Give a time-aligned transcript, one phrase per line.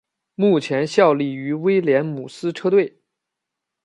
[0.33, 2.97] 目前效力于威廉姆斯车队。